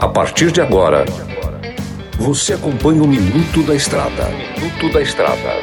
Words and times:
A 0.00 0.06
partir 0.06 0.52
de 0.52 0.60
agora, 0.60 1.04
você 2.16 2.52
acompanha 2.52 3.02
o 3.02 3.08
Minuto 3.08 3.60
da 3.64 3.74
Estrada. 3.74 4.30
Minuto 4.56 4.92
da 4.92 5.02
Estrada. 5.02 5.60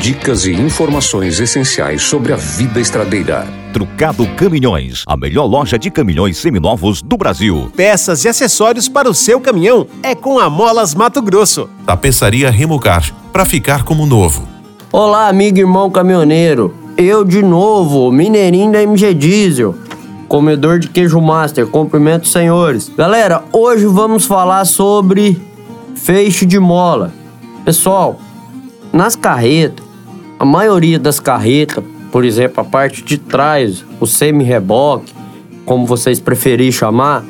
Dicas 0.00 0.46
e 0.46 0.52
informações 0.52 1.38
essenciais 1.38 2.00
sobre 2.00 2.32
a 2.32 2.36
vida 2.36 2.80
estradeira. 2.80 3.46
Trucado 3.74 4.26
Caminhões, 4.36 5.04
a 5.06 5.18
melhor 5.18 5.44
loja 5.44 5.78
de 5.78 5.90
caminhões 5.90 6.38
seminovos 6.38 7.02
do 7.02 7.18
Brasil. 7.18 7.70
Peças 7.76 8.24
e 8.24 8.28
acessórios 8.28 8.88
para 8.88 9.10
o 9.10 9.14
seu 9.14 9.38
caminhão 9.38 9.86
é 10.02 10.14
com 10.14 10.38
a 10.38 10.48
Molas 10.48 10.94
Mato 10.94 11.20
Grosso. 11.20 11.68
Tapeçaria 11.84 12.50
Remocar, 12.50 13.14
para 13.30 13.44
ficar 13.44 13.84
como 13.84 14.06
novo. 14.06 14.48
Olá, 14.90 15.28
amigo 15.28 15.58
e 15.58 15.60
irmão 15.60 15.90
caminhoneiro. 15.90 16.74
Eu 16.96 17.22
de 17.22 17.42
novo, 17.42 18.10
mineirinho 18.10 18.72
da 18.72 18.82
MG 18.82 19.12
Diesel 19.12 19.87
comedor 20.28 20.78
de 20.78 20.88
queijo 20.88 21.20
master, 21.20 21.66
cumprimento 21.66 22.28
senhores. 22.28 22.92
Galera, 22.96 23.42
hoje 23.50 23.86
vamos 23.86 24.26
falar 24.26 24.64
sobre 24.66 25.40
feixe 25.96 26.44
de 26.44 26.58
mola. 26.58 27.10
Pessoal, 27.64 28.20
nas 28.92 29.16
carretas, 29.16 29.84
a 30.38 30.44
maioria 30.44 30.98
das 30.98 31.18
carretas, 31.18 31.82
por 32.12 32.24
exemplo, 32.24 32.60
a 32.60 32.64
parte 32.64 33.02
de 33.02 33.16
trás, 33.16 33.84
o 33.98 34.06
semi-reboque, 34.06 35.12
como 35.64 35.86
vocês 35.86 36.20
preferirem 36.20 36.70
chamar, 36.70 37.24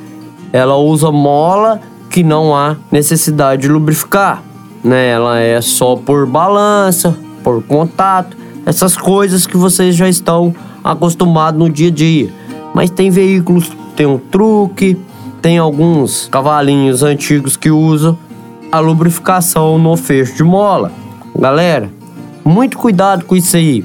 ela 0.52 0.76
usa 0.76 1.10
mola 1.10 1.80
que 2.10 2.22
não 2.22 2.54
há 2.54 2.76
necessidade 2.90 3.62
de 3.62 3.68
lubrificar, 3.68 4.42
né? 4.82 5.10
Ela 5.10 5.38
é 5.38 5.60
só 5.60 5.96
por 5.96 6.26
balança, 6.26 7.16
por 7.42 7.62
contato, 7.62 8.36
essas 8.66 8.96
coisas 8.96 9.46
que 9.46 9.56
vocês 9.56 9.94
já 9.94 10.08
estão 10.08 10.54
acostumados 10.82 11.58
no 11.58 11.70
dia 11.70 11.88
a 11.88 11.92
dia. 11.92 12.32
Mas 12.78 12.90
tem 12.90 13.10
veículos, 13.10 13.72
tem 13.96 14.06
um 14.06 14.18
truque, 14.18 14.96
tem 15.42 15.58
alguns 15.58 16.28
cavalinhos 16.28 17.02
antigos 17.02 17.56
que 17.56 17.72
usam 17.72 18.16
a 18.70 18.78
lubrificação 18.78 19.76
no 19.80 19.96
fecho 19.96 20.36
de 20.36 20.44
mola. 20.44 20.92
Galera, 21.36 21.90
muito 22.44 22.78
cuidado 22.78 23.24
com 23.24 23.34
isso 23.34 23.56
aí. 23.56 23.84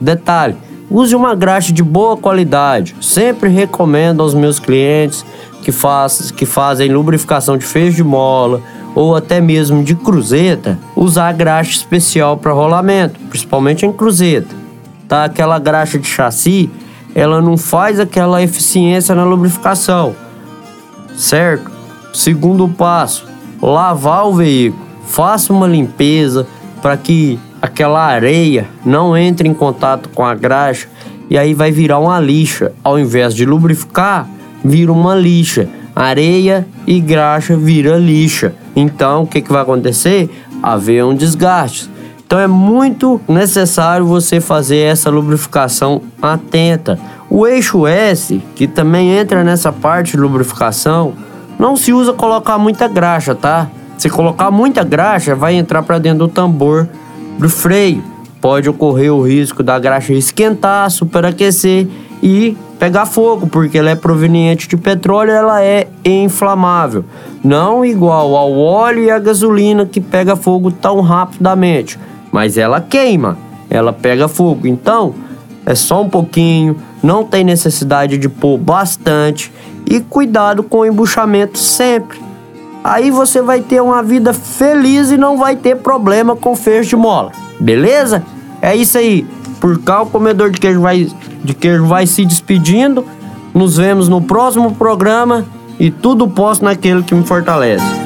Detalhe, 0.00 0.56
use 0.90 1.14
uma 1.14 1.34
graxa 1.34 1.70
de 1.70 1.82
boa 1.82 2.16
qualidade. 2.16 2.96
Sempre 2.98 3.50
recomendo 3.50 4.22
aos 4.22 4.32
meus 4.32 4.58
clientes 4.58 5.22
que, 5.62 5.70
faz, 5.70 6.30
que 6.30 6.46
fazem 6.46 6.90
lubrificação 6.90 7.58
de 7.58 7.66
fecho 7.66 7.96
de 7.96 8.04
mola 8.04 8.62
ou 8.94 9.14
até 9.14 9.38
mesmo 9.38 9.84
de 9.84 9.94
cruzeta, 9.94 10.78
usar 10.96 11.30
graxa 11.34 11.72
especial 11.72 12.38
para 12.38 12.54
rolamento, 12.54 13.20
principalmente 13.28 13.84
em 13.84 13.92
cruzeta. 13.92 14.56
Tá 15.06 15.24
aquela 15.24 15.58
graxa 15.58 15.98
de 15.98 16.08
chassi 16.08 16.70
ela 17.20 17.42
não 17.42 17.58
faz 17.58 18.00
aquela 18.00 18.42
eficiência 18.42 19.14
na 19.14 19.24
lubrificação, 19.24 20.16
certo? 21.14 21.70
Segundo 22.14 22.66
passo, 22.66 23.26
lavar 23.60 24.26
o 24.26 24.32
veículo. 24.32 24.82
Faça 25.06 25.52
uma 25.52 25.66
limpeza 25.66 26.46
para 26.80 26.96
que 26.96 27.38
aquela 27.60 28.02
areia 28.02 28.66
não 28.86 29.14
entre 29.14 29.46
em 29.46 29.52
contato 29.52 30.08
com 30.08 30.24
a 30.24 30.34
graxa 30.34 30.88
e 31.28 31.36
aí 31.36 31.52
vai 31.52 31.70
virar 31.70 31.98
uma 31.98 32.18
lixa. 32.18 32.72
Ao 32.82 32.98
invés 32.98 33.34
de 33.34 33.44
lubrificar, 33.44 34.26
vira 34.64 34.90
uma 34.90 35.14
lixa. 35.14 35.68
Areia 35.94 36.66
e 36.86 36.98
graxa 37.00 37.54
vira 37.54 37.98
lixa. 37.98 38.54
Então, 38.74 39.24
o 39.24 39.26
que, 39.26 39.42
que 39.42 39.52
vai 39.52 39.60
acontecer? 39.60 40.30
Haver 40.62 41.04
um 41.04 41.14
desgaste. 41.14 41.89
Então 42.30 42.38
é 42.38 42.46
muito 42.46 43.20
necessário 43.26 44.06
você 44.06 44.40
fazer 44.40 44.76
essa 44.76 45.10
lubrificação 45.10 46.00
atenta. 46.22 46.96
O 47.28 47.44
eixo 47.44 47.88
S, 47.88 48.40
que 48.54 48.68
também 48.68 49.10
entra 49.18 49.42
nessa 49.42 49.72
parte 49.72 50.12
de 50.12 50.18
lubrificação, 50.18 51.14
não 51.58 51.74
se 51.74 51.92
usa 51.92 52.12
colocar 52.12 52.56
muita 52.56 52.86
graxa, 52.86 53.34
tá? 53.34 53.68
Se 53.98 54.08
colocar 54.08 54.48
muita 54.52 54.84
graxa, 54.84 55.34
vai 55.34 55.56
entrar 55.56 55.82
para 55.82 55.98
dentro 55.98 56.20
do 56.20 56.28
tambor 56.28 56.88
do 57.36 57.50
freio. 57.50 58.00
Pode 58.40 58.68
ocorrer 58.68 59.12
o 59.12 59.22
risco 59.22 59.60
da 59.64 59.76
graxa 59.80 60.12
esquentar, 60.12 60.88
superaquecer 60.88 61.88
e 62.22 62.56
pegar 62.78 63.06
fogo, 63.06 63.48
porque 63.48 63.76
ela 63.76 63.90
é 63.90 63.96
proveniente 63.96 64.68
de 64.68 64.76
petróleo, 64.76 65.32
ela 65.32 65.64
é 65.64 65.88
inflamável. 66.04 67.04
Não 67.42 67.84
igual 67.84 68.36
ao 68.36 68.56
óleo 68.56 69.02
e 69.02 69.10
à 69.10 69.18
gasolina 69.18 69.84
que 69.84 70.00
pega 70.00 70.36
fogo 70.36 70.70
tão 70.70 71.00
rapidamente 71.00 71.98
mas 72.32 72.56
ela 72.56 72.80
queima, 72.80 73.36
ela 73.68 73.92
pega 73.92 74.28
fogo. 74.28 74.66
Então, 74.66 75.14
é 75.64 75.74
só 75.74 76.02
um 76.02 76.08
pouquinho, 76.08 76.76
não 77.02 77.24
tem 77.24 77.44
necessidade 77.44 78.18
de 78.18 78.28
pôr 78.28 78.58
bastante 78.58 79.52
e 79.86 80.00
cuidado 80.00 80.62
com 80.62 80.78
o 80.78 80.86
embuchamento 80.86 81.58
sempre. 81.58 82.20
Aí 82.82 83.10
você 83.10 83.42
vai 83.42 83.60
ter 83.60 83.82
uma 83.82 84.02
vida 84.02 84.32
feliz 84.32 85.10
e 85.10 85.18
não 85.18 85.36
vai 85.36 85.54
ter 85.54 85.76
problema 85.76 86.34
com 86.34 86.56
fecho 86.56 86.90
de 86.90 86.96
mola. 86.96 87.32
Beleza? 87.58 88.22
É 88.62 88.74
isso 88.74 88.96
aí. 88.96 89.26
Por 89.60 89.78
cá 89.82 90.02
o 90.02 90.06
comedor 90.06 90.50
de 90.50 90.58
queijo 90.58 90.80
vai 90.80 91.06
de 91.44 91.54
queijo 91.54 91.84
vai 91.84 92.06
se 92.06 92.24
despedindo. 92.24 93.04
Nos 93.52 93.76
vemos 93.76 94.08
no 94.08 94.22
próximo 94.22 94.74
programa 94.74 95.44
e 95.78 95.90
tudo 95.90 96.28
posso 96.28 96.64
naquele 96.64 97.02
que 97.02 97.14
me 97.14 97.24
fortalece. 97.24 97.99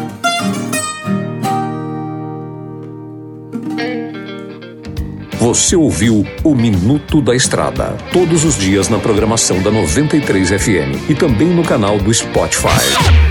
Você 5.44 5.76
ouviu 5.76 6.26
o 6.42 6.54
Minuto 6.54 7.20
da 7.20 7.36
Estrada. 7.36 7.98
Todos 8.10 8.46
os 8.46 8.56
dias 8.56 8.88
na 8.88 8.98
programação 8.98 9.60
da 9.60 9.70
93 9.70 10.48
FM 10.48 11.10
e 11.10 11.14
também 11.14 11.48
no 11.48 11.62
canal 11.62 11.98
do 11.98 12.14
Spotify. 12.14 12.70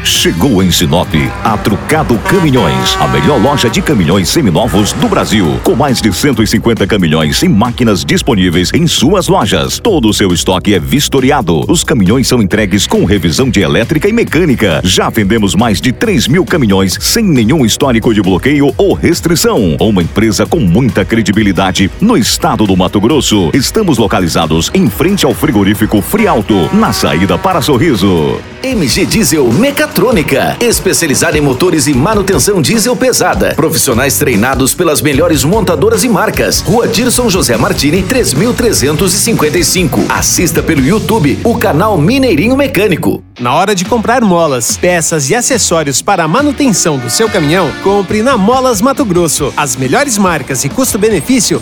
Chegou 0.04 0.62
em 0.62 0.70
Sinop 0.70 1.10
a 1.44 1.58
Trucado 1.58 2.16
Caminhões, 2.20 2.96
a 3.00 3.08
melhor 3.08 3.42
loja 3.42 3.68
de 3.68 3.82
caminhões 3.82 4.30
seminovos 4.30 4.94
do 4.94 5.08
Brasil. 5.08 5.60
Com 5.64 5.76
mais 5.76 6.00
de 6.00 6.14
150 6.14 6.86
caminhões 6.86 7.42
e 7.42 7.50
máquinas 7.50 8.06
disponíveis 8.06 8.70
em 8.76 8.86
suas 8.86 9.28
lojas. 9.28 9.80
Todo 9.80 10.08
o 10.08 10.14
seu 10.14 10.32
estoque 10.32 10.76
é 10.76 10.80
vistoriado. 10.80 11.66
Os 11.68 11.84
caminhões 11.84 12.28
são 12.28 12.44
entregues 12.44 12.86
com 12.86 13.06
revisão 13.06 13.50
de 13.50 13.62
elétrica 13.62 14.08
e 14.08 14.14
mecânica. 14.14 14.82
Já 14.84 15.10
vendemos 15.10 15.56
mais 15.56 15.82
de 15.82 15.92
3 15.92 16.28
mil 16.28 16.46
caminhões 16.46 16.96
sem 17.02 17.24
nenhum 17.24 17.66
histórico 17.66 18.14
de 18.14 18.22
bloqueio 18.22 18.72
ou 18.78 18.94
restrição. 18.94 19.76
Uma 19.80 20.04
empresa 20.04 20.46
com 20.46 20.60
muita 20.60 21.04
credibilidade 21.04 21.90
no 22.04 22.18
estado 22.18 22.68
do 22.68 22.76
Mato 22.76 23.00
Grosso. 23.00 23.50
Estamos 23.54 23.98
localizados 23.98 24.70
em 24.74 24.90
frente 24.90 25.26
ao 25.26 25.34
frigorífico 25.34 26.02
Frialto, 26.02 26.70
na 26.76 26.92
saída 26.92 27.38
para 27.38 27.62
Sorriso. 27.62 28.38
MG 28.62 29.06
Diesel 29.06 29.52
Mecatrônica, 29.52 30.56
especializada 30.62 31.38
em 31.38 31.42
motores 31.42 31.88
e 31.88 31.94
manutenção 31.94 32.62
diesel 32.62 32.96
pesada. 32.96 33.54
Profissionais 33.56 34.18
treinados 34.18 34.74
pelas 34.74 35.02
melhores 35.02 35.44
montadoras 35.44 36.06
e 36.06 36.10
marcas. 36.10 36.62
Rua 36.62 36.88
Dirson 36.88 37.30
José 37.30 37.58
Martini, 37.58 38.02
3355. 38.02 40.06
Assista 40.08 40.64
pelo 40.64 40.82
YouTube 40.82 41.40
o 41.44 41.58
canal 41.58 41.98
Mineirinho 41.98 42.56
Mecânico. 42.56 43.22
Na 43.40 43.54
hora 43.54 43.74
de 43.74 43.84
comprar 43.84 44.22
molas, 44.22 44.78
peças 44.78 45.30
e 45.30 45.36
acessórios 45.36 46.02
para 46.02 46.24
a 46.24 46.28
manutenção 46.28 46.98
do 46.98 47.10
seu 47.10 47.28
caminhão, 47.28 47.70
compre 47.84 48.22
na 48.22 48.38
Molas 48.38 48.80
Mato 48.80 49.04
Grosso. 49.04 49.52
As 49.58 49.76
melhores 49.76 50.18
marcas 50.18 50.64
e 50.64 50.70
custo-benefício 50.70 51.62